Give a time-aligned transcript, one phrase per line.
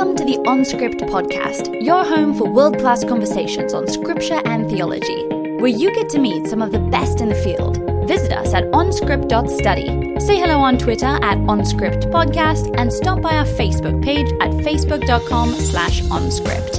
[0.00, 5.26] Welcome to the OnScript podcast, your home for world class conversations on scripture and theology,
[5.58, 7.76] where you get to meet some of the best in the field.
[8.08, 10.18] Visit us at onscript.study.
[10.20, 16.00] Say hello on Twitter at OnScriptPodcast and stop by our Facebook page at facebook.com slash
[16.04, 16.76] OnScript.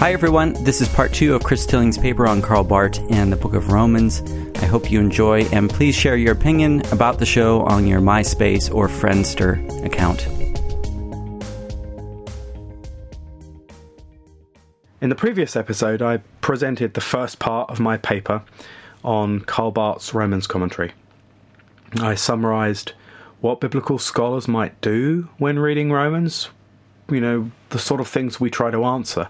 [0.00, 0.52] Hi, everyone.
[0.62, 3.72] This is part two of Chris Tilling's paper on Karl Barth and the book of
[3.72, 4.22] Romans.
[4.56, 8.70] I hope you enjoy, and please share your opinion about the show on your MySpace
[8.74, 10.28] or Friendster account.
[15.04, 18.40] In the previous episode, I presented the first part of my paper
[19.04, 20.92] on Karl Barth's Romans commentary.
[22.00, 22.94] I summarized
[23.42, 26.48] what biblical scholars might do when reading Romans,
[27.10, 29.28] you know, the sort of things we try to answer.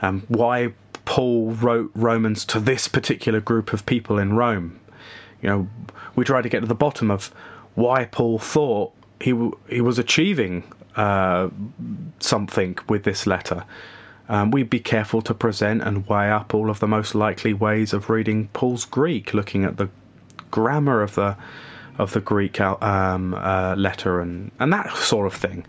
[0.00, 0.72] Um, why
[1.04, 4.80] Paul wrote Romans to this particular group of people in Rome.
[5.42, 5.68] You know,
[6.16, 7.30] we try to get to the bottom of
[7.74, 10.64] why Paul thought he w- he was achieving
[10.96, 11.50] uh,
[12.20, 13.64] something with this letter.
[14.28, 17.92] Um, we'd be careful to present and weigh up all of the most likely ways
[17.92, 19.88] of reading Paul's Greek, looking at the
[20.50, 21.36] grammar of the
[21.98, 25.66] of the Greek um, uh, letter and and that sort of thing.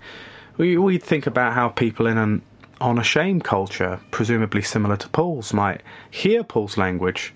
[0.58, 2.42] We we think about how people in an
[2.82, 7.34] on a shame culture, presumably similar to Paul's, might hear Paul's language.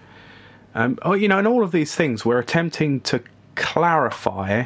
[0.75, 3.23] Um, oh, you know, and all of these things, we're attempting to
[3.55, 4.65] clarify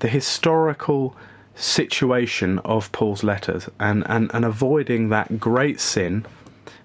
[0.00, 1.16] the historical
[1.54, 6.26] situation of Paul's letters and, and, and avoiding that great sin.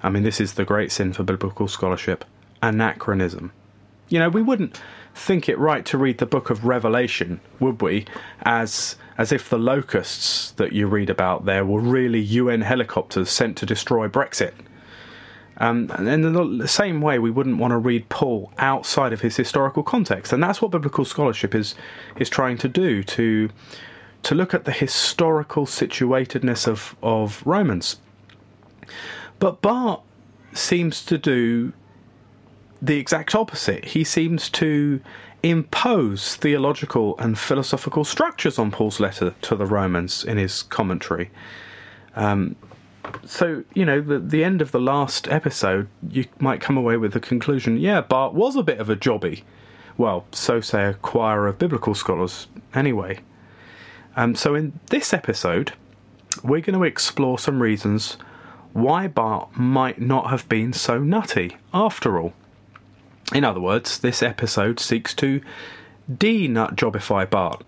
[0.03, 2.25] I mean, this is the great sin for biblical scholarship
[2.61, 3.51] anachronism.
[4.09, 4.79] You know, we wouldn't
[5.15, 8.05] think it right to read the book of Revelation, would we,
[8.43, 13.57] as as if the locusts that you read about there were really UN helicopters sent
[13.57, 14.53] to destroy Brexit.
[15.57, 19.35] Um, and in the same way, we wouldn't want to read Paul outside of his
[19.35, 21.75] historical context, and that's what biblical scholarship is
[22.17, 23.49] is trying to do to
[24.23, 27.97] to look at the historical situatedness of of Romans.
[29.39, 30.01] But Barth
[30.53, 31.73] seems to do
[32.81, 33.85] the exact opposite.
[33.85, 35.01] He seems to
[35.43, 41.31] impose theological and philosophical structures on Paul's letter to the Romans in his commentary.
[42.15, 42.55] Um,
[43.25, 47.13] so, you know, the, the end of the last episode, you might come away with
[47.13, 49.43] the conclusion yeah, Barth was a bit of a jobby.
[49.97, 53.19] Well, so say a choir of biblical scholars, anyway.
[54.19, 55.71] Um, so, in this episode,
[56.43, 58.17] we're going to explore some reasons
[58.73, 62.33] why Barth might not have been so nutty after all.
[63.33, 65.39] In other words, this episode seeks to
[66.17, 67.63] de jobify Barth.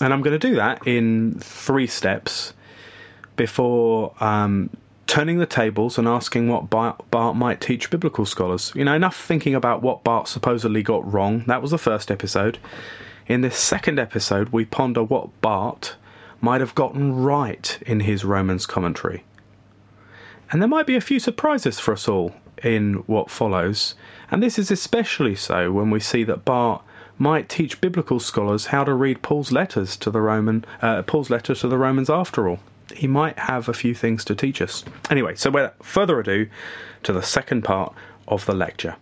[0.00, 2.54] And I'm going to do that in three steps
[3.36, 4.70] before um,
[5.06, 8.72] turning the tables and asking what Barth, might teach biblical scholars.
[8.74, 11.44] You know, enough thinking about what Bart supposedly got wrong.
[11.46, 12.56] That was the first episode.
[13.26, 15.96] In this second episode, we ponder what Barth
[16.42, 19.24] might have gotten right in his Romans commentary.
[20.52, 23.94] And there might be a few surprises for us all in what follows,
[24.30, 26.82] and this is especially so when we see that Barth
[27.16, 31.54] might teach biblical scholars how to read Paul's letters to the Roman uh, Paul's letter
[31.54, 32.58] to the Romans after all.
[32.94, 34.84] He might have a few things to teach us.
[35.08, 36.46] Anyway, so without further ado,
[37.04, 37.94] to the second part
[38.28, 38.96] of the lecture.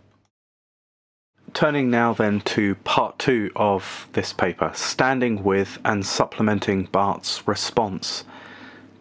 [1.54, 8.24] Turning now then to part two of this paper, standing with and supplementing Barth's response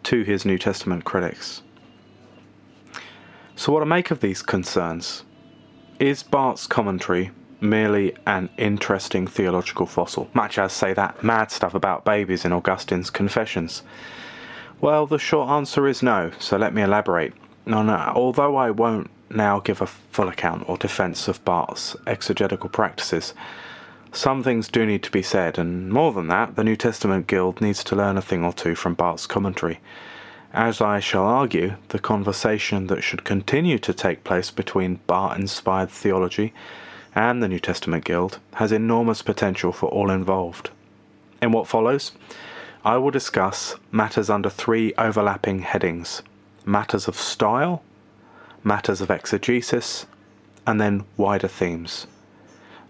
[0.02, 1.62] to his New Testament critics.
[3.56, 5.24] So, what to make of these concerns?
[5.98, 7.30] Is Barth's commentary
[7.60, 13.08] merely an interesting theological fossil, much as, say, that mad stuff about babies in Augustine's
[13.08, 13.82] Confessions?
[14.80, 17.32] Well, the short answer is no, so let me elaborate.
[17.64, 22.68] No, no, although I won't now give a full account or defence of Barth's exegetical
[22.68, 23.34] practices,
[24.12, 27.62] some things do need to be said, and more than that, the New Testament Guild
[27.62, 29.80] needs to learn a thing or two from Barth's commentary.
[30.52, 35.90] As I shall argue, the conversation that should continue to take place between Barth inspired
[35.90, 36.52] theology
[37.14, 40.70] and the New Testament Guild has enormous potential for all involved.
[41.40, 42.12] In what follows,
[42.84, 46.22] I will discuss matters under three overlapping headings
[46.64, 47.82] matters of style,
[48.64, 50.06] matters of exegesis,
[50.66, 52.06] and then wider themes.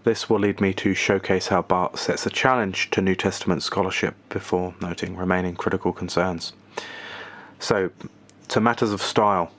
[0.03, 4.15] This will lead me to showcase how Barth sets a challenge to New Testament scholarship
[4.29, 6.51] before noting remaining critical concerns.
[7.57, 7.89] So,
[8.49, 9.51] to matters of style.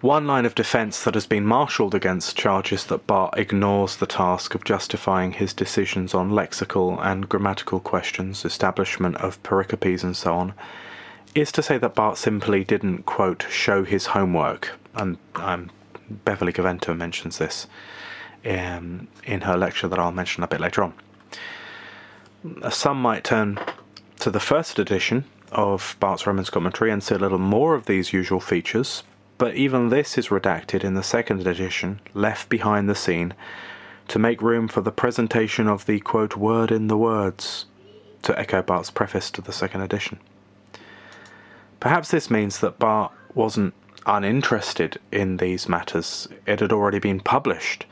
[0.00, 4.54] One line of defence that has been marshalled against charges that Barth ignores the task
[4.54, 10.52] of justifying his decisions on lexical and grammatical questions, establishment of pericopes, and so on,
[11.34, 14.72] is to say that Barth simply didn't, quote, show his homework.
[14.94, 15.70] And um,
[16.08, 17.66] Beverly Gaventa mentions this
[18.44, 20.94] um, in her lecture that I'll mention a bit later on.
[22.70, 23.58] Some might turn
[24.20, 28.12] to the first edition of Barth's Romans commentary and see a little more of these
[28.12, 29.02] usual features,
[29.38, 33.34] but even this is redacted in the second edition, left behind the scene,
[34.08, 37.66] to make room for the presentation of the quote word in the words,
[38.22, 40.18] to echo Barth's preface to the second edition.
[41.84, 43.74] Perhaps this means that Barth wasn't
[44.06, 47.84] uninterested in these matters, it had already been published.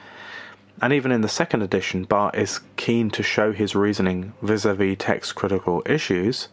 [0.80, 4.72] And even in the second edition, Barth is keen to show his reasoning vis a
[4.72, 6.48] vis text critical issues,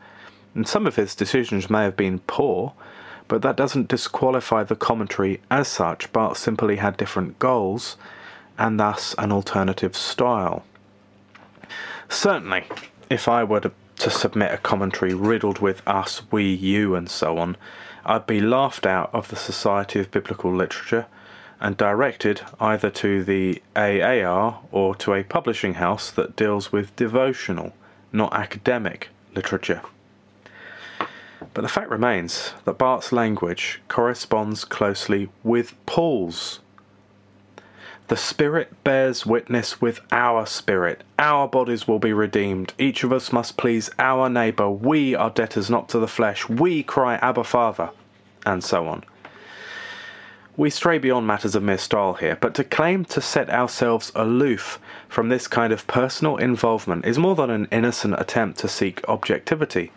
[0.53, 2.73] and some of his decisions may have been poor,
[3.29, 6.11] but that doesn't disqualify the commentary as such.
[6.11, 7.95] Barth simply had different goals,
[8.57, 10.65] and thus an alternative style.
[12.09, 12.65] Certainly,
[13.09, 17.37] if I were to, to submit a commentary riddled with us, we, you, and so
[17.37, 17.57] on,
[18.05, 21.05] I'd be laughed out of the Society of Biblical Literature
[21.59, 27.73] and directed either to the AAR or to a publishing house that deals with devotional,
[28.13, 29.81] not academic, literature.
[31.53, 36.59] But the fact remains that Barth's language corresponds closely with Paul's.
[38.09, 41.03] The Spirit bears witness with our spirit.
[41.19, 42.73] Our bodies will be redeemed.
[42.79, 44.67] Each of us must please our neighbour.
[44.67, 46.49] We are debtors not to the flesh.
[46.49, 47.91] We cry, Abba, Father.
[48.47, 49.03] And so on.
[50.57, 54.79] We stray beyond matters of mere style here, but to claim to set ourselves aloof
[55.07, 59.91] from this kind of personal involvement is more than an innocent attempt to seek objectivity.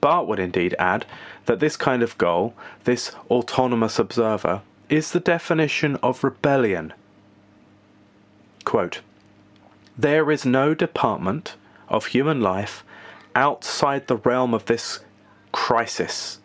[0.00, 1.06] Barth would indeed add
[1.46, 6.92] that this kind of goal, this autonomous observer, is the definition of rebellion.
[8.68, 9.00] Quote,
[9.96, 11.56] there is no department
[11.88, 12.84] of human life
[13.34, 15.00] outside the realm of this
[15.52, 16.40] crisis.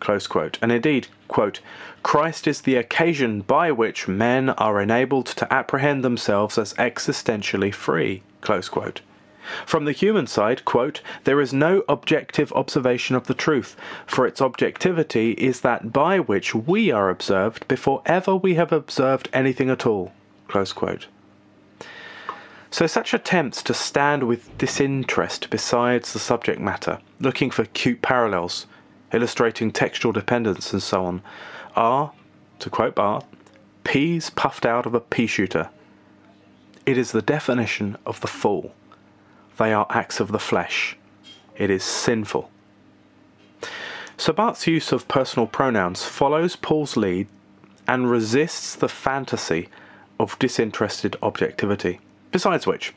[0.00, 0.58] Close quote.
[0.60, 1.60] And indeed, quote,
[2.02, 8.24] Christ is the occasion by which men are enabled to apprehend themselves as existentially free.
[8.40, 9.00] Close quote.
[9.64, 14.42] From the human side, quote, there is no objective observation of the truth, for its
[14.42, 19.86] objectivity is that by which we are observed before ever we have observed anything at
[19.86, 20.10] all.
[20.48, 21.06] Close quote.
[22.72, 28.66] So, such attempts to stand with disinterest besides the subject matter, looking for cute parallels,
[29.12, 31.22] illustrating textual dependence, and so on,
[31.76, 32.12] are,
[32.60, 33.26] to quote Barth,
[33.84, 35.68] peas puffed out of a pea shooter.
[36.86, 38.74] It is the definition of the fool.
[39.58, 40.96] They are acts of the flesh.
[41.54, 42.50] It is sinful.
[44.16, 47.28] So Barth's use of personal pronouns follows Paul's lead
[47.86, 49.68] and resists the fantasy
[50.18, 52.00] of disinterested objectivity.
[52.32, 52.94] Besides which,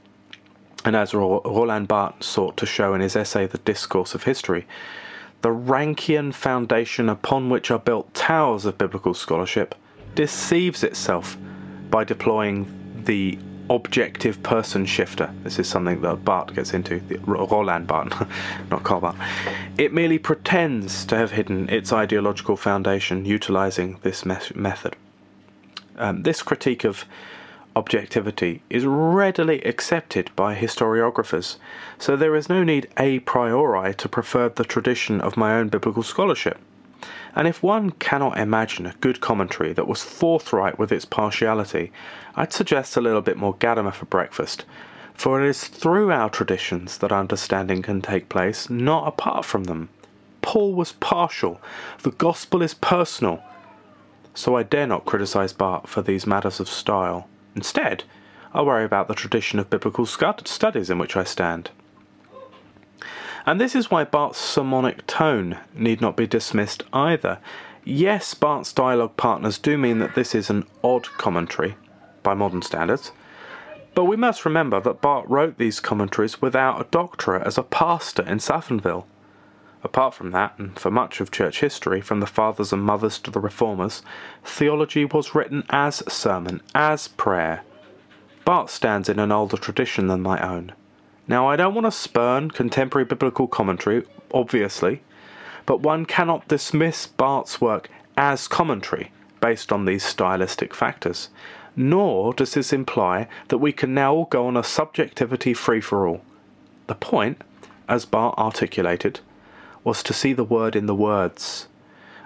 [0.86, 4.66] and as Roland Barthes sought to show in his essay The Discourse of History,
[5.42, 9.76] the Rankian foundation upon which are built towers of biblical scholarship
[10.16, 11.38] deceives itself
[11.90, 13.38] by deploying the
[13.70, 15.34] objective person shifter.
[15.44, 18.28] This is something that Barthes gets into, the Roland Barthes,
[18.72, 19.18] not Karl Barth.
[19.78, 24.96] It merely pretends to have hidden its ideological foundation utilizing this method.
[25.98, 27.06] Um, this critique of
[27.76, 31.58] objectivity is readily accepted by historiographers,
[31.98, 36.04] so there is no need a priori to prefer the tradition of my own biblical
[36.04, 36.58] scholarship.
[37.36, 41.92] And if one cannot imagine a good commentary that was forthright with its partiality,
[42.36, 44.64] I'd suggest a little bit more Gadamer for breakfast,
[45.14, 49.90] for it is through our traditions that understanding can take place, not apart from them.
[50.42, 51.60] Paul was partial,
[52.04, 53.44] the gospel is personal.
[54.34, 57.28] So I dare not criticize Barth for these matters of style.
[57.56, 58.04] Instead,
[58.54, 61.72] I worry about the tradition of biblical studies in which I stand.
[63.46, 67.40] And this is why Barth's sermonic tone need not be dismissed either.
[67.84, 71.76] Yes, Barth's dialogue partners do mean that this is an odd commentary
[72.24, 73.12] by modern standards,
[73.94, 78.24] but we must remember that Barth wrote these commentaries without a doctorate as a pastor
[78.24, 79.06] in Safenwil.
[79.86, 83.30] Apart from that, and for much of church history, from the fathers and mothers to
[83.30, 84.02] the reformers,
[84.44, 87.62] theology was written as sermon, as prayer.
[88.46, 90.72] Barth stands in an older tradition than my own.
[91.28, 95.04] Now, I don't want to spurn contemporary biblical commentary, obviously,
[95.68, 97.88] but one cannot dismiss Barth's work
[98.18, 101.30] as commentary based on these stylistic factors.
[101.76, 106.08] Nor does this imply that we can now all go on a subjectivity free for
[106.08, 106.22] all.
[106.88, 107.44] The point,
[107.88, 109.20] as Barth articulated,
[109.86, 111.70] was to see the word in the words,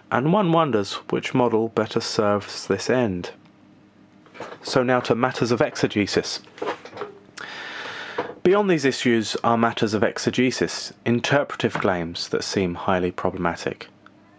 [0.09, 3.29] and one wonders which model better serves this end.
[4.63, 6.39] So now to matters of exegesis.
[8.41, 13.89] Beyond these issues are matters of exegesis, interpretive claims that seem highly problematic,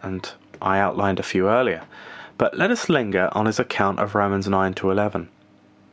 [0.03, 0.29] and
[0.61, 1.83] I outlined a few earlier.
[2.39, 5.29] But let us linger on his account of Romans 9 to 11.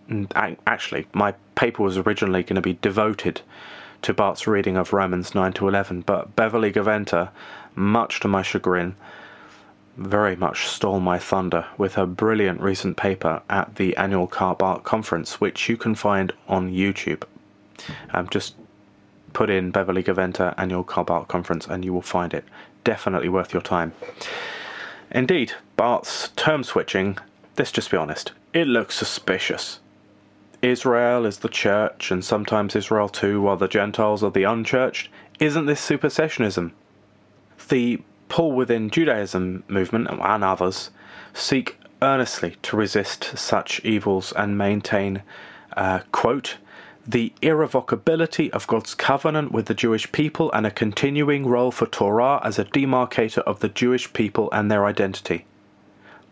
[0.07, 0.31] And
[0.65, 3.41] actually, my paper was originally going to be devoted
[4.01, 7.29] to Barth's reading of Romans 9 to 11, but Beverly Gaventa,
[7.75, 8.95] much to my chagrin,
[9.97, 15.41] very much stole my thunder with her brilliant recent paper at the annual Barth conference,
[15.41, 17.23] which you can find on YouTube.
[18.11, 18.55] Um, just
[19.33, 22.45] put in Beverly Gaventa annual Barth conference and you will find it.
[22.83, 23.93] Definitely worth your time.
[25.11, 27.17] Indeed, Barth's term switching,
[27.57, 29.79] let's just be honest, it looks suspicious.
[30.67, 35.09] Israel is the church, and sometimes Israel too, while the Gentiles are the unchurched.
[35.39, 36.71] Isn't this supersessionism?
[37.69, 40.91] The Paul within Judaism movement and others
[41.33, 45.23] seek earnestly to resist such evils and maintain,
[45.75, 46.57] uh, quote,
[47.07, 52.41] the irrevocability of God's covenant with the Jewish people and a continuing role for Torah
[52.43, 55.45] as a demarcator of the Jewish people and their identity.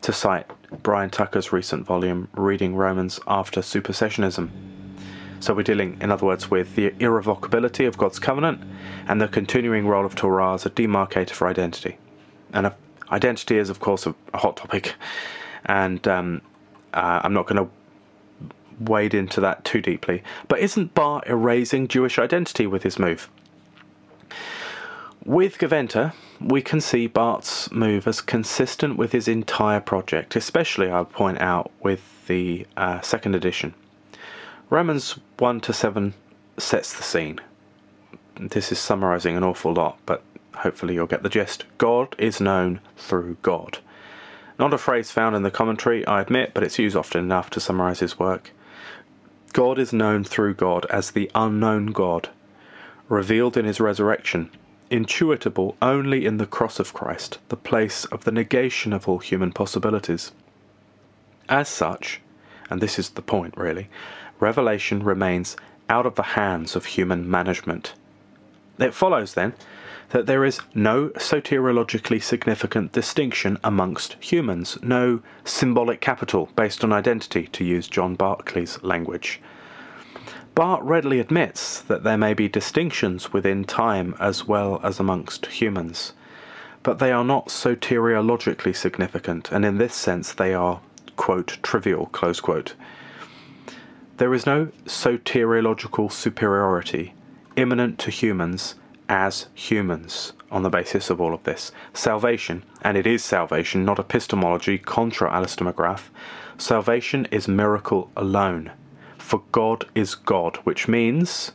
[0.02, 0.52] To cite
[0.82, 4.50] Brian Tucker's recent volume, Reading Romans After Supersessionism.
[5.40, 8.62] So we're dealing, in other words, with the irrevocability of God's covenant
[9.08, 11.98] and the continuing role of Torah as a demarcator for identity.
[12.54, 12.72] And
[13.12, 14.96] identity is, of course, a, hot topic,
[15.66, 16.42] and um,
[16.94, 17.72] uh, I'm not going to
[18.80, 20.24] wade into that too deeply.
[20.48, 23.30] But isn't Barth erasing Jewish identity with his move?
[25.26, 31.06] With Gaventa, we can see Barth's move as consistent with his entire project, especially, I'll
[31.06, 33.74] point out, with the uh, second edition.
[34.70, 36.14] Romans 1 to 7
[36.60, 37.40] sets the scene.
[38.40, 40.22] This is summarizing an awful lot, but
[40.58, 41.66] hopefully you'll get the gist.
[41.80, 43.80] God is known through God.
[44.60, 47.60] Not a phrase found in the commentary, I admit, but it's used often enough to
[47.60, 48.52] summarize his work.
[49.54, 52.30] God is known through God as the unknown God,
[53.10, 54.52] revealed in his resurrection,
[54.90, 59.52] intuitable only in the cross of Christ, the place of the negation of all human
[59.52, 60.32] possibilities.
[61.50, 62.22] As such,
[62.70, 63.90] and this is the point really,
[64.40, 65.56] revelation remains
[65.90, 67.94] out of the hands of human management.
[68.80, 69.54] It follows then
[70.10, 77.48] that there is no soteriologically significant distinction amongst humans, no symbolic capital based on identity,
[77.48, 79.42] to use John Barclay's language.
[80.56, 86.14] Barth readily admits that there may be distinctions within time as well as amongst humans,
[86.82, 90.80] but they are not soteriologically significant, and in this sense they are,
[91.18, 92.74] quote, trivial, close quote.
[94.16, 97.14] There is no soteriological superiority
[97.58, 98.76] immanent to humans
[99.10, 101.74] as humans on the basis of all of this.
[101.94, 106.04] Salvation, and it is salvation, not epistemology, contra Alister McGrath,
[106.58, 108.72] salvation is miracle alone.
[109.26, 111.52] For God is God, which means,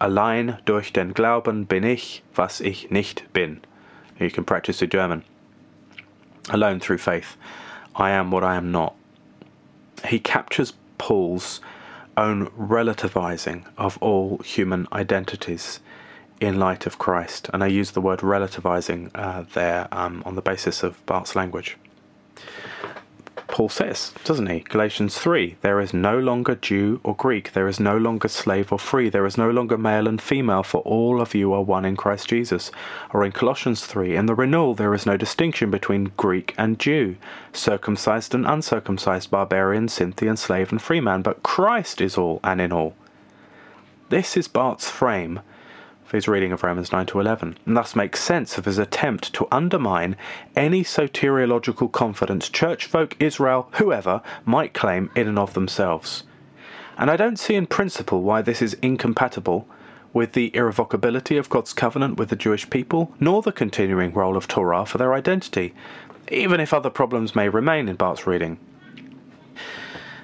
[0.00, 3.62] allein durch den Glauben bin ich, was ich nicht bin.
[4.20, 5.24] You can practice the German.
[6.50, 7.36] Alone through faith,
[7.96, 8.94] I am what I am not.
[10.06, 11.60] He captures Paul's
[12.16, 15.80] own relativizing of all human identities
[16.40, 17.50] in light of Christ.
[17.52, 21.76] And I use the word relativizing uh, there um, on the basis of Barth's language.
[23.60, 24.60] Paul says, doesn't he?
[24.60, 28.78] Galatians 3 There is no longer Jew or Greek, there is no longer slave or
[28.78, 31.94] free, there is no longer male and female, for all of you are one in
[31.94, 32.70] Christ Jesus.
[33.12, 37.16] Or in Colossians 3 In the renewal there is no distinction between Greek and Jew,
[37.52, 42.94] circumcised and uncircumcised, barbarian, Scythian, slave and freeman, but Christ is all and in all.
[44.08, 45.40] This is Barth's frame
[46.12, 49.46] his reading of Romans 9 to 11, and thus makes sense of his attempt to
[49.50, 50.16] undermine
[50.56, 56.24] any soteriological confidence church folk, Israel, whoever, might claim in and of themselves.
[56.98, 59.66] And I don't see in principle why this is incompatible
[60.12, 64.48] with the irrevocability of God's covenant with the Jewish people, nor the continuing role of
[64.48, 65.74] Torah for their identity,
[66.30, 68.58] even if other problems may remain in Barth's reading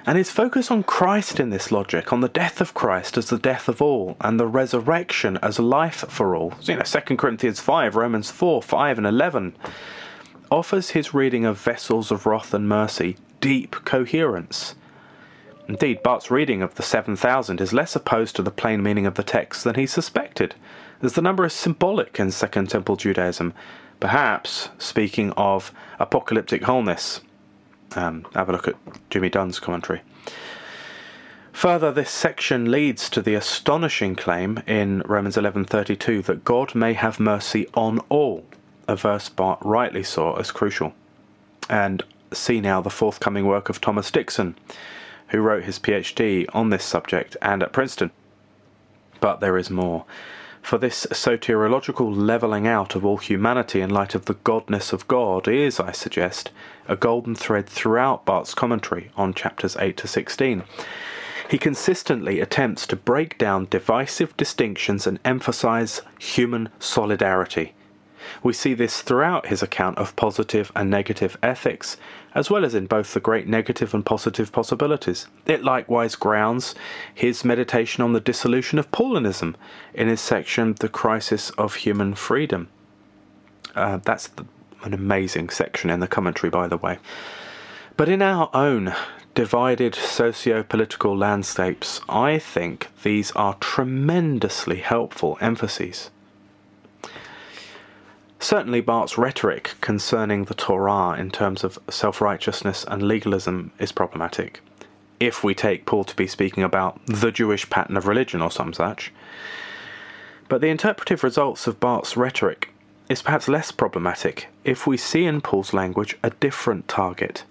[0.07, 3.37] and his focus on Christ in this logic, on the death of Christ as the
[3.37, 6.53] death of all, and the resurrection as life for all.
[6.61, 9.57] So, you know, 2 Corinthians 5, Romans 4, 5, and 11
[10.49, 14.75] offers his reading of vessels of wrath and mercy deep coherence.
[15.67, 19.23] Indeed, Barth's reading of the 7,000 is less opposed to the plain meaning of the
[19.23, 20.55] text than he suspected,
[21.01, 23.53] as the number is symbolic in Second Temple Judaism,
[23.99, 27.19] perhaps speaking of apocalyptic wholeness.
[27.95, 28.75] Um, have a look at
[29.09, 30.01] Jimmy Dunn's commentary.
[31.57, 37.19] Further, this section leads to the astonishing claim in Romans 11:32 that God may have
[37.19, 38.45] mercy on all,
[38.87, 40.93] a verse Barth rightly saw as crucial.
[41.67, 44.55] And see now the forthcoming work of Thomas Dixon,
[45.29, 48.11] who wrote his PhD on this subject and at Princeton.
[49.19, 50.05] But there is more.
[50.67, 55.47] For this soteriological levelling out of all humanity in light of the godness of God
[55.47, 56.51] is, I suggest,
[56.89, 60.63] a golden thread throughout Barth's commentary on chapters 8 to 16.
[61.49, 67.73] He consistently attempts to break down divisive distinctions and emphasize human solidarity.
[68.43, 71.97] We see this throughout his account of positive and negative ethics,
[72.35, 75.27] as well as in both the great negative and positive possibilities.
[75.45, 76.75] It likewise grounds
[77.13, 79.55] his meditation on the dissolution of Paulinism
[79.93, 82.69] in his section The Crisis of Human Freedom.
[83.75, 84.45] Uh, that's the,
[84.83, 86.99] an amazing section in the commentary, by the way.
[87.95, 88.93] But in our own
[89.33, 96.09] divided socio political landscapes, I think these are tremendously helpful emphases.
[98.39, 104.61] Certainly, Barth's rhetoric concerning the Torah in terms of self righteousness and legalism is problematic,
[105.19, 108.73] if we take Paul to be speaking about the Jewish pattern of religion or some
[108.73, 109.11] such.
[110.49, 112.69] But the interpretive results of Barth's rhetoric
[113.09, 117.43] is perhaps less problematic if we see in Paul's language a different target.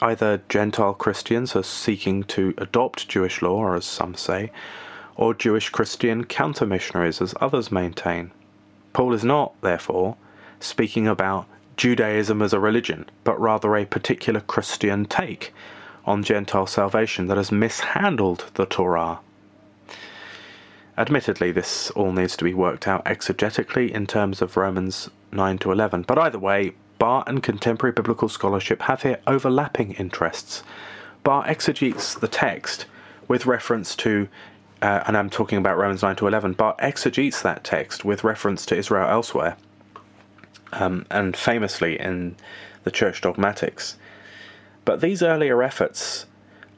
[0.00, 4.50] Either Gentile Christians are seeking to adopt Jewish law, as some say,
[5.16, 8.30] or Jewish Christian counter missionaries, as others maintain.
[8.94, 10.16] Paul is not, therefore,
[10.60, 11.46] speaking about
[11.76, 15.52] Judaism as a religion, but rather a particular Christian take
[16.06, 19.18] on Gentile salvation that has mishandled the Torah.
[20.96, 25.72] Admittedly, this all needs to be worked out exegetically in terms of Romans 9 to
[25.72, 30.62] 11, but either way, Barth and contemporary biblical scholarship have here overlapping interests.
[31.24, 32.86] Barth exegetes the text
[33.26, 34.28] with reference to
[34.82, 38.66] uh, and I'm talking about Romans 9 to 11, Barth exegetes that text with reference
[38.66, 39.56] to Israel elsewhere,
[40.72, 42.36] um, and famously in
[42.84, 43.96] the Church Dogmatics.
[44.84, 46.26] But these earlier efforts,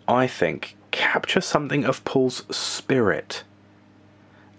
[0.06, 3.42] I think, capture something of Paul's spirit,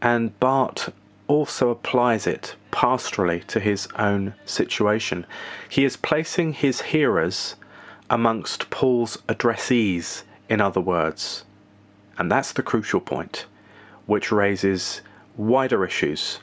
[0.01, 0.91] and Barth
[1.27, 5.25] also applies it pastorally to his own situation.
[5.67, 7.55] He is placing his hearers
[8.09, 11.43] amongst Paul's addressees, in other words.
[12.17, 13.45] And that's the crucial point,
[14.05, 15.01] which raises
[15.35, 16.39] wider issues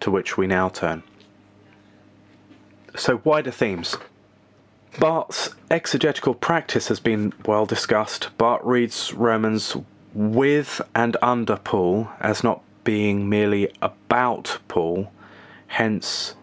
[0.00, 1.02] to which we now turn.
[2.96, 3.96] So, wider themes.
[4.98, 8.30] Barth's exegetical practice has been well discussed.
[8.38, 9.76] Barth reads Romans
[10.14, 15.12] with and under Paul as not being merely about Paul,
[15.66, 16.34] hence,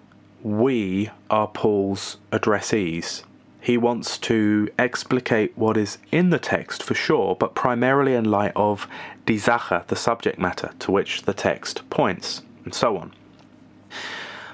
[0.44, 3.24] we are Paul's addressees.
[3.66, 8.52] He wants to explicate what is in the text for sure, but primarily in light
[8.56, 8.88] of
[9.26, 13.12] die Sache, the subject matter to which the text points, and so on.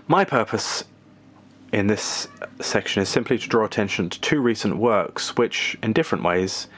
[0.08, 0.86] My purpose
[1.74, 2.30] in this
[2.62, 6.70] section is simply to draw attention to two recent works which, in different ways,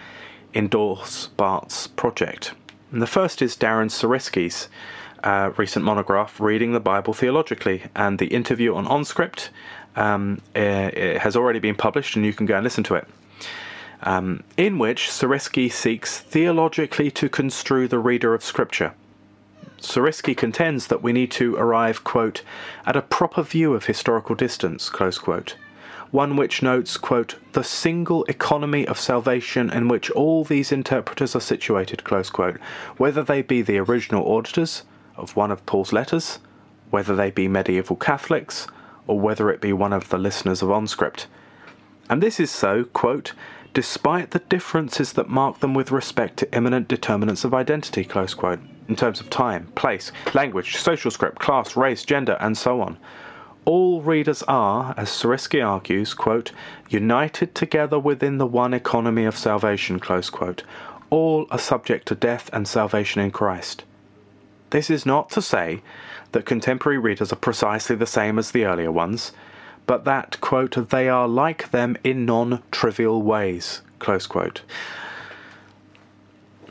[0.55, 2.55] endorse Barth's project.
[2.91, 4.69] And the first is Darren Sarisky's
[5.23, 9.49] uh, recent monograph, Reading the Bible Theologically, and the interview on OnScript
[9.95, 13.07] um, it, it has already been published, and you can go and listen to it.
[14.01, 18.93] Um, in which Sarisky seeks theologically to construe the reader of Scripture.
[19.79, 22.41] Sarisky contends that we need to arrive, quote,
[22.85, 25.55] at a proper view of historical distance, close quote,
[26.11, 31.41] one which notes, quote, the single economy of salvation in which all these interpreters are
[31.41, 32.59] situated, close quote,
[32.97, 34.83] whether they be the original auditors
[35.17, 36.39] of one of Paul's letters,
[36.89, 38.67] whether they be medieval Catholics,
[39.07, 41.25] or whether it be one of the listeners of OnScript.
[42.09, 43.33] And this is so, quote,
[43.73, 48.59] despite the differences that mark them with respect to immanent determinants of identity, close quote,
[48.87, 52.97] in terms of time, place, language, social script, class, race, gender, and so on.
[53.65, 56.51] All readers are, as Sarisky argues, quote,
[56.89, 60.63] united together within the one economy of salvation, close quote.
[61.09, 63.85] All are subject to death and salvation in Christ.
[64.71, 65.81] This is not to say
[66.33, 69.31] that contemporary readers are precisely the same as the earlier ones,
[69.85, 74.61] but that, quote, they are like them in non trivial ways, close quote.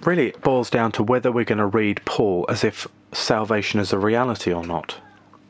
[0.05, 3.93] Really, it boils down to whether we're going to read Paul as if salvation is
[3.93, 5.01] a reality or not.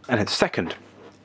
[0.09, 0.75] And its second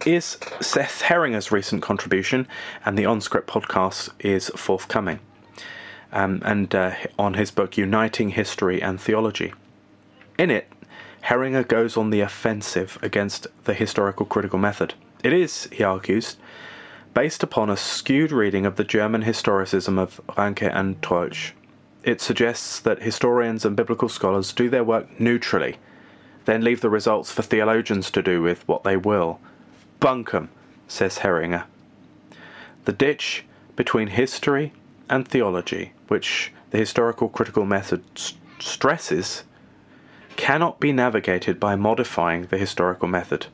[0.06, 2.48] is Seth Heringer's recent contribution,
[2.86, 5.20] and the OnScript podcast is forthcoming.
[6.14, 9.54] Um, and uh, on his book Uniting History and Theology.
[10.38, 10.72] In it,
[11.22, 14.94] Heringer goes on the offensive against the historical critical method.
[15.24, 16.38] It is, he argues,
[17.14, 21.52] based upon a skewed reading of the German historicism of Ranke and Troeltsch.
[22.04, 25.78] It suggests that historians and biblical scholars do their work neutrally,
[26.46, 29.40] then leave the results for theologians to do with what they will.
[30.00, 30.50] Bunkum,
[30.88, 31.66] says Heringer.
[32.86, 33.44] The ditch
[33.76, 34.72] between history
[35.10, 39.44] and theology, which the historical critical method st- stresses,
[40.38, 43.48] cannot be navigated by modifying the historical method.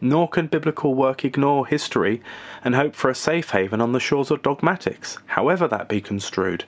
[0.00, 2.22] Nor can biblical work ignore history
[2.62, 6.64] and hope for a safe haven on the shores of dogmatics, however that be construed,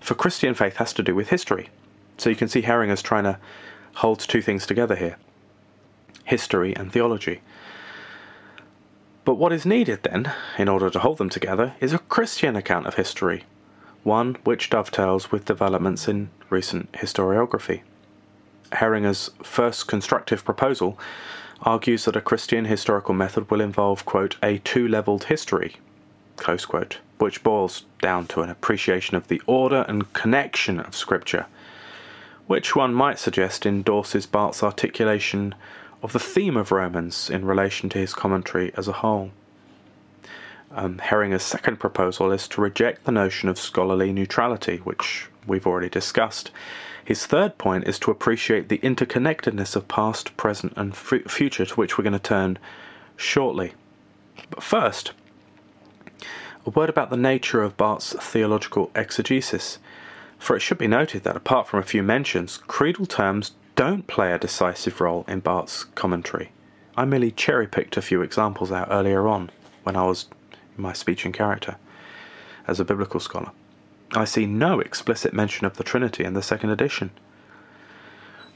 [0.00, 1.68] for Christian faith has to do with history.
[2.16, 3.38] So you can see Heringer's trying to
[3.94, 5.16] hold two things together here
[6.24, 7.40] history and theology.
[9.24, 12.86] But what is needed then, in order to hold them together, is a Christian account
[12.86, 13.44] of history,
[14.04, 17.82] one which dovetails with developments in recent historiography.
[18.72, 20.98] Heringer's first constructive proposal
[21.62, 25.76] argues that a Christian historical method will involve, quote, a two leveled history,
[26.36, 31.46] close quote, which boils down to an appreciation of the order and connection of Scripture,
[32.46, 35.54] which one might suggest endorses Barth's articulation
[36.02, 39.30] of the theme of Romans in relation to his commentary as a whole.
[40.72, 41.00] Um,
[41.38, 46.52] second proposal is to reject the notion of scholarly neutrality, which we've already discussed.
[47.10, 51.74] His third point is to appreciate the interconnectedness of past, present, and f- future, to
[51.74, 52.56] which we're going to turn
[53.16, 53.72] shortly.
[54.48, 55.10] But first,
[56.64, 59.80] a word about the nature of Barth's theological exegesis,
[60.38, 64.32] for it should be noted that apart from a few mentions, creedal terms don't play
[64.32, 66.52] a decisive role in Barth's commentary.
[66.96, 69.50] I merely cherry picked a few examples out earlier on
[69.82, 70.26] when I was
[70.76, 71.76] in my speech and character
[72.68, 73.50] as a biblical scholar.
[74.12, 77.10] I see no explicit mention of the Trinity in the second edition.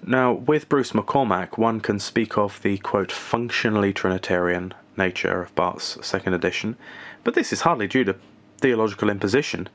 [0.07, 6.05] Now, with Bruce McCormack, one can speak of the quote functionally Trinitarian nature of Barth's
[6.07, 6.77] second edition,
[7.23, 8.17] but this is hardly due to
[8.59, 9.69] theological imposition,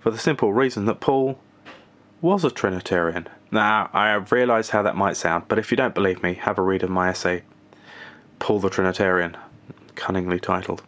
[0.00, 1.38] for the simple reason that Paul
[2.20, 3.28] was a Trinitarian.
[3.50, 6.62] Now, I realise how that might sound, but if you don't believe me, have a
[6.62, 7.42] read of my essay,
[8.38, 9.36] Paul the Trinitarian,
[9.94, 10.82] cunningly titled.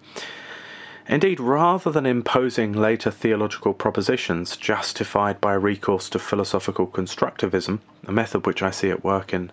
[1.13, 8.47] Indeed, rather than imposing later theological propositions justified by recourse to philosophical constructivism, a method
[8.47, 9.53] which I see at work in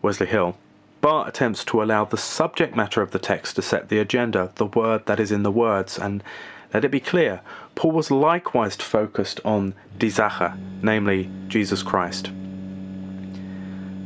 [0.00, 0.56] Wesley Hill,
[1.00, 4.66] Barth attempts to allow the subject matter of the text to set the agenda, the
[4.66, 6.22] word that is in the words, and
[6.72, 7.40] let it be clear,
[7.74, 12.30] Paul was likewise focused on die Sache, namely Jesus Christ.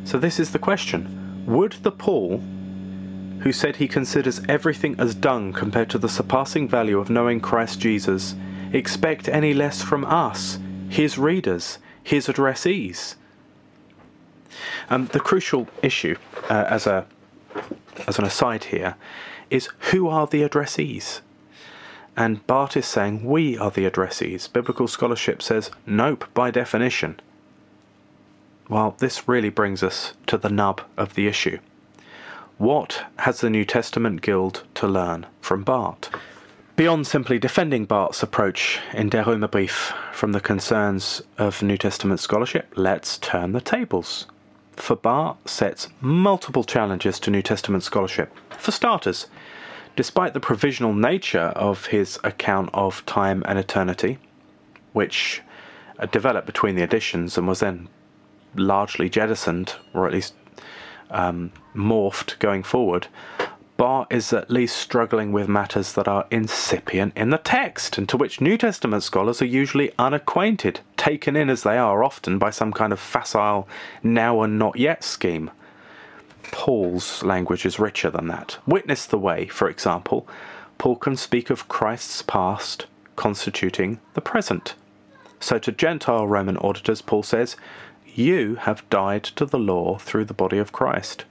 [0.05, 1.45] So this is the question.
[1.45, 2.43] Would the Paul
[3.47, 7.79] who said he considers everything as dung compared to the surpassing value of knowing Christ
[7.79, 8.35] Jesus,
[8.73, 13.15] expect any less from us, his readers, his addressees?
[14.91, 16.17] Um, the crucial issue,
[16.51, 17.07] uh, as a
[18.09, 18.97] as an aside here,
[19.49, 21.21] is who are the addressees?
[22.17, 24.53] And Barth is saying we are the addressees.
[24.53, 27.21] Biblical scholarship says nope by definition.
[28.69, 31.61] Well, this really brings us to the nub of the issue.
[32.59, 36.09] What has the New Testament Guild to learn from Barth?
[36.75, 42.73] Beyond simply defending Barth's approach in Der Römerbrief from the concerns of New Testament scholarship,
[42.75, 44.27] let's turn the tables.
[44.75, 48.33] For Barth sets multiple challenges to New Testament scholarship.
[48.57, 49.27] For starters,
[49.95, 54.17] despite the provisional nature of his account of time and eternity,
[54.95, 55.43] which
[55.99, 57.91] uh, developed between the editions and was then
[58.55, 60.33] largely jettisoned, or at least
[61.11, 63.09] um, morphed going forward,
[63.77, 68.17] Barth is at least struggling with matters that are incipient in the text and to
[68.17, 72.73] which New Testament scholars are usually unacquainted, taken in as they are often by some
[72.73, 73.69] kind of facile
[74.03, 75.51] now and not yet scheme.
[76.53, 78.57] Paul's language is richer than that.
[78.67, 80.27] Witness the way, for example,
[80.79, 84.75] Paul can speak of Christ's past constituting the present.
[85.39, 87.57] So to Gentile Roman auditors, Paul says,
[88.17, 91.25] you have died to the law through the body of Christ.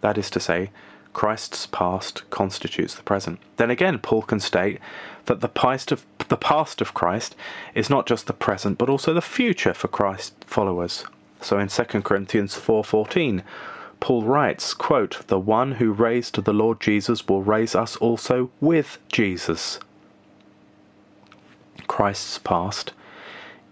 [0.00, 0.70] That is to say,
[1.12, 3.40] Christ's past constitutes the present.
[3.56, 4.78] Then again, Paul can state
[5.26, 7.34] that the past of the past of Christ
[7.74, 11.04] is not just the present, but also the future for Christ's followers.
[11.40, 13.42] So in 2 Corinthians 4:14,
[13.98, 18.98] Paul writes, quote, "The one who raised the Lord Jesus will raise us also with
[19.10, 19.80] Jesus."
[21.88, 22.92] Christ's past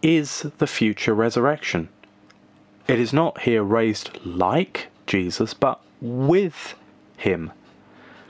[0.02, 1.88] is the future resurrection.
[2.88, 6.74] It is not here raised like Jesus, but with
[7.18, 7.52] him,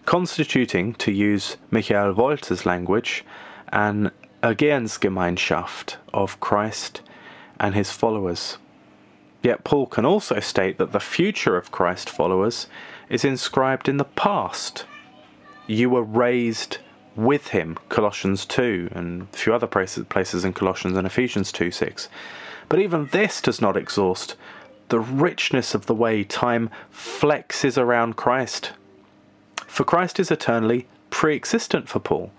[0.04, 3.24] constituting, to use Michael Wolter's language,
[3.72, 4.10] an
[4.42, 7.02] Ergehensgemeinschaft of Christ
[7.60, 8.58] and his followers.
[9.44, 12.66] Yet Paul can also state that the future of Christ followers
[13.08, 14.86] is inscribed in the past.
[15.68, 16.78] You were raised
[17.14, 22.08] with him, Colossians 2, and a few other places in Colossians and Ephesians 2 6.
[22.68, 24.36] But even this does not exhaust
[24.88, 28.72] the richness of the way time flexes around Christ.
[29.66, 32.32] For Christ is eternally pre existent for Paul,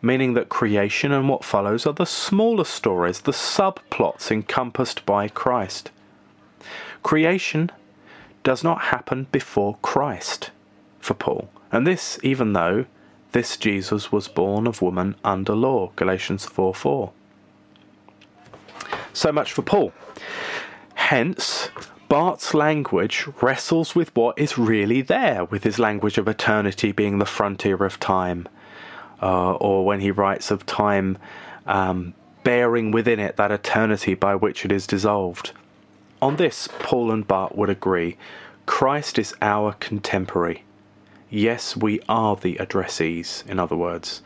[0.00, 5.90] meaning that creation and what follows are the smaller stories, the subplots encompassed by Christ.
[7.02, 7.70] Creation
[8.42, 10.50] does not happen before Christ
[10.98, 12.86] for Paul, and this even though
[13.32, 17.12] this Jesus was born of woman under law, Galatians 4 4.
[19.12, 19.92] So much for Paul.
[20.94, 21.70] Hence,
[22.08, 27.26] Barth's language wrestles with what is really there, with his language of eternity being the
[27.26, 28.48] frontier of time,
[29.22, 31.18] uh, or when he writes of time
[31.66, 35.52] um, bearing within it that eternity by which it is dissolved.
[36.20, 38.16] On this, Paul and Barth would agree
[38.66, 40.64] Christ is our contemporary.
[41.30, 44.22] Yes, we are the addressees, in other words.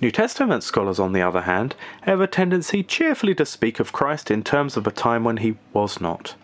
[0.00, 4.30] New Testament scholars, on the other hand, have a tendency cheerfully to speak of Christ
[4.30, 6.36] in terms of a time when he was not.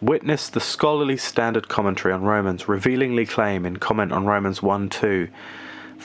[0.00, 5.28] Witness the scholarly standard commentary on Romans revealingly claim in comment on Romans 1 2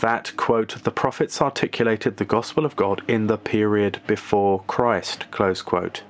[0.02, 5.62] that, quote, the prophets articulated the gospel of God in the period before Christ, close
[5.62, 6.04] quote.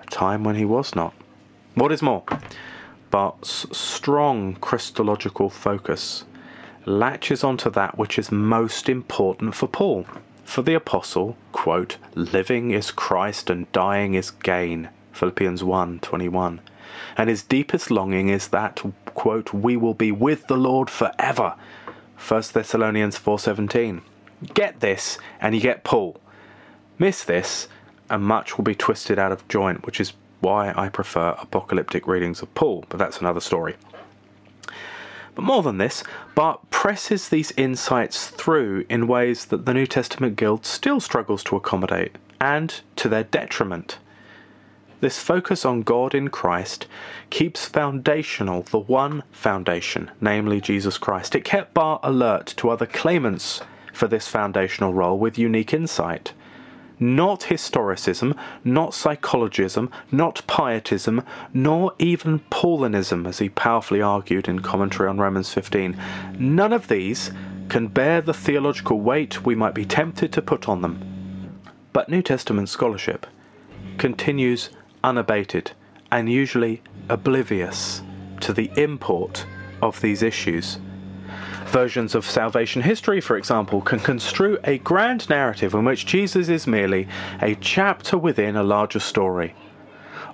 [0.00, 1.14] A time when he was not.
[1.74, 2.24] What is more,
[3.10, 6.24] Barth's strong Christological focus
[6.84, 10.06] latches onto that which is most important for Paul.
[10.44, 16.60] For the apostle, quote, living is Christ and dying is gain, Philippians 1:21.
[17.16, 18.82] And his deepest longing is that,
[19.14, 21.54] quote, we will be with the Lord forever,
[22.16, 24.02] 1 Thessalonians 4:17.
[24.54, 26.20] Get this and you get Paul.
[26.98, 27.68] Miss this
[28.10, 32.42] and much will be twisted out of joint, which is why I prefer apocalyptic readings
[32.42, 33.76] of Paul, but that's another story.
[35.34, 40.36] But more than this, Barth presses these insights through in ways that the New Testament
[40.36, 43.98] Guild still struggles to accommodate, and to their detriment.
[45.00, 46.86] This focus on God in Christ
[47.30, 51.34] keeps foundational the one foundation, namely Jesus Christ.
[51.34, 56.32] It kept Barth alert to other claimants for this foundational role with unique insight.
[57.02, 65.08] Not historicism, not psychologism, not pietism, nor even Paulinism, as he powerfully argued in commentary
[65.08, 66.00] on Romans 15.
[66.38, 67.32] None of these
[67.68, 71.58] can bear the theological weight we might be tempted to put on them.
[71.92, 73.26] But New Testament scholarship
[73.98, 74.70] continues
[75.02, 75.72] unabated
[76.12, 78.02] and usually oblivious
[78.42, 79.44] to the import
[79.82, 80.78] of these issues.
[81.72, 86.66] Versions of salvation history, for example, can construe a grand narrative in which Jesus is
[86.66, 87.08] merely
[87.40, 89.54] a chapter within a larger story.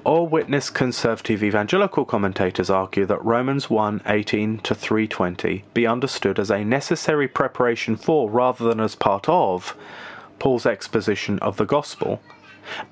[0.03, 6.65] Or witness conservative evangelical commentators argue that Romans 1:18 to 3:20 be understood as a
[6.65, 9.77] necessary preparation for rather than as part of
[10.41, 12.21] Paul's exposition of the gospel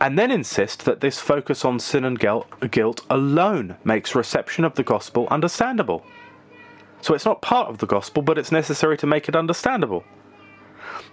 [0.00, 4.84] and then insist that this focus on sin and guilt alone makes reception of the
[4.84, 6.04] gospel understandable.
[7.06, 10.02] So it's not part of the gospel, but it's necessary to make it understandable.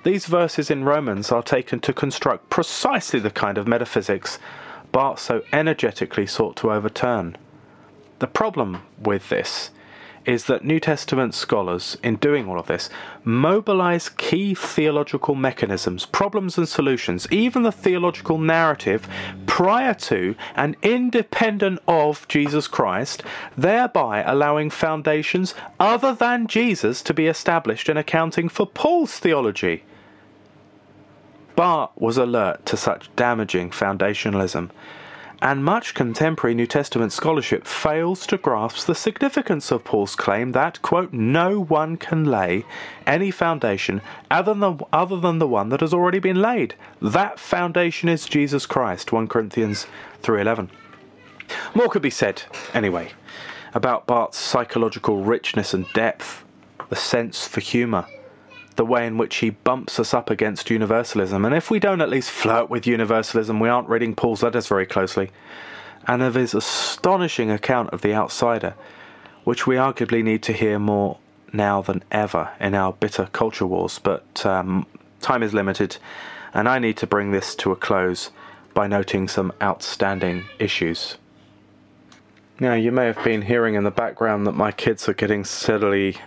[0.03, 4.39] These verses in Romans are taken to construct precisely the kind of metaphysics
[4.91, 7.37] Barth so energetically sought to overturn.
[8.17, 9.69] The problem with this
[10.25, 12.89] is that New Testament scholars, in doing all of this,
[13.23, 19.07] mobilize key theological mechanisms, problems, and solutions, even the theological narrative,
[19.45, 23.23] prior to and independent of Jesus Christ,
[23.57, 29.83] thereby allowing foundations other than Jesus to be established in accounting for Paul's theology.
[31.55, 34.71] Barth was alert to such damaging foundationalism
[35.43, 40.81] and much contemporary New Testament scholarship fails to grasp the significance of Paul's claim that,
[40.81, 42.63] quote, no one can lay
[43.05, 44.01] any foundation
[44.31, 46.75] other than, other than the one that has already been laid.
[47.01, 49.85] That foundation is Jesus Christ, 1 Corinthians
[50.21, 50.69] 3.11.
[51.75, 53.11] More could be said, anyway,
[53.73, 56.45] about Barth's psychological richness and depth,
[56.87, 58.07] the sense for humour,
[58.75, 61.45] the way in which he bumps us up against universalism.
[61.45, 64.85] And if we don't at least flirt with universalism, we aren't reading Paul's letters very
[64.85, 65.31] closely.
[66.07, 68.73] And of his astonishing account of the outsider,
[69.43, 71.17] which we arguably need to hear more
[71.53, 73.99] now than ever in our bitter culture wars.
[73.99, 74.85] But um,
[75.21, 75.97] time is limited,
[76.53, 78.31] and I need to bring this to a close
[78.73, 81.17] by noting some outstanding issues.
[82.59, 86.17] Now, you may have been hearing in the background that my kids are getting steadily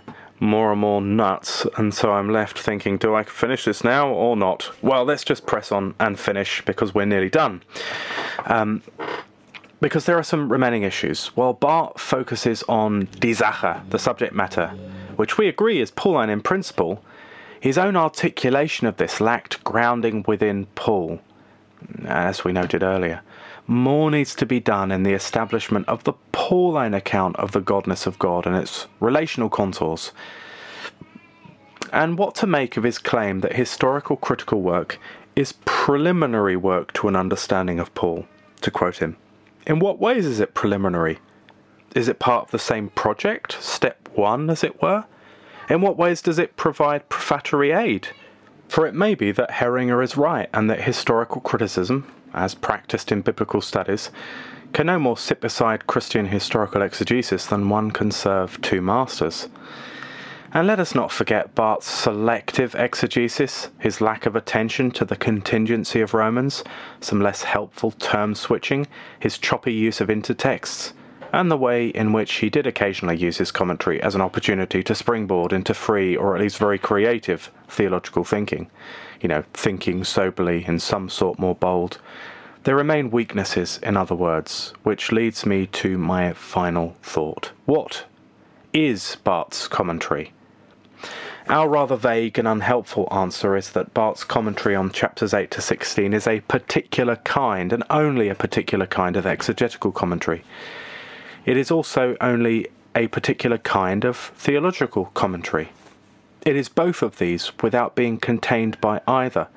[0.41, 4.37] more and more nuts, and so I'm left thinking, do I finish this now or
[4.37, 4.71] not?
[4.83, 7.63] Well, let's just press on and finish because we're nearly done.
[8.45, 8.83] Um,
[9.81, 11.29] because there are some remaining issues.
[11.29, 14.69] While Barth focuses on die Sache, the subject matter,
[15.17, 17.03] which we agree is Pauline in principle,
[17.61, 21.21] his own articulation of this lacked grounding within Paul,
[22.07, 23.23] as we noted earlier.
[23.67, 28.07] More needs to be done in the establishment of the Pauline account of the godness
[28.07, 30.13] of God and its relational contours.
[31.93, 34.99] And what to make of his claim that historical critical work
[35.35, 38.27] is preliminary work to an understanding of Paul,
[38.61, 39.17] to quote him.
[39.67, 41.19] In what ways is it preliminary?
[41.95, 45.05] Is it part of the same project, step one, as it were?
[45.69, 48.09] In what ways does it provide prefatory aid?
[48.69, 53.23] For it may be that Heringer is right and that historical criticism, as practiced in
[53.23, 54.11] biblical studies,
[54.73, 59.49] can no more sit beside Christian historical exegesis than one can serve two masters.
[60.53, 66.01] And let us not forget Barth's selective exegesis, his lack of attention to the contingency
[66.01, 66.63] of Romans,
[67.01, 68.87] some less helpful term switching,
[69.19, 70.93] his choppy use of intertexts,
[71.37, 74.95] and the way in which he did occasionally use his commentary as an opportunity to
[74.95, 78.71] springboard into free or at least very creative theological thinking.
[79.21, 81.99] You know, thinking soberly in some sort more bold.
[82.65, 87.53] There remain weaknesses, in other words, which leads me to my final thought.
[87.67, 88.07] What
[88.73, 90.33] is Barth's commentary?
[91.49, 96.13] Our rather vague and unhelpful answer is that Barth's commentary on chapters 8 to 16
[96.15, 100.43] is a particular kind, and only a particular kind, of exegetical commentary.
[101.47, 105.71] It is also only a particular kind of theological commentary.
[106.45, 109.49] It is both of these without being contained by either.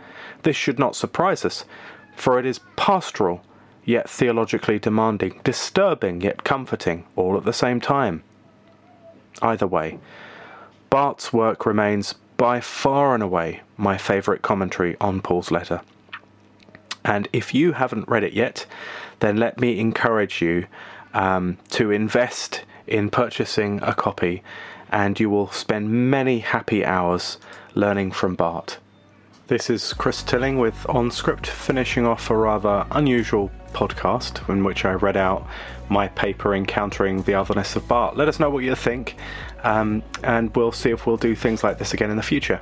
[0.43, 1.65] This should not surprise us,
[2.15, 3.41] for it is pastoral,
[3.83, 8.23] yet theologically demanding, disturbing, yet comforting, all at the same time.
[9.41, 9.97] Either way,
[10.89, 15.81] Barth's work remains by far and away my favourite commentary on Paul's letter.
[17.03, 18.65] And if you haven't read it yet,
[19.19, 20.67] then let me encourage you
[21.13, 24.43] um, to invest in purchasing a copy,
[24.91, 27.37] and you will spend many happy hours
[27.75, 28.79] learning from Barth.
[29.47, 34.93] This is Chris Tilling with OnScript, finishing off a rather unusual podcast in which I
[34.93, 35.47] read out
[35.89, 38.15] my paper encountering the otherness of Barth.
[38.15, 39.15] Let us know what you think,
[39.63, 42.61] um, and we'll see if we'll do things like this again in the future.